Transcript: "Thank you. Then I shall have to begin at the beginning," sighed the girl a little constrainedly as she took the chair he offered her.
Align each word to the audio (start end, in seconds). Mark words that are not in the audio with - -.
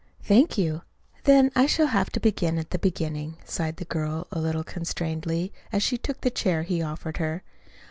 "Thank 0.23 0.57
you. 0.57 0.81
Then 1.25 1.51
I 1.55 1.67
shall 1.67 1.85
have 1.85 2.09
to 2.13 2.19
begin 2.19 2.57
at 2.57 2.71
the 2.71 2.79
beginning," 2.79 3.37
sighed 3.45 3.77
the 3.77 3.85
girl 3.85 4.25
a 4.31 4.39
little 4.39 4.63
constrainedly 4.63 5.51
as 5.71 5.83
she 5.83 5.99
took 5.99 6.21
the 6.21 6.31
chair 6.31 6.63
he 6.63 6.81
offered 6.81 7.17
her. 7.17 7.43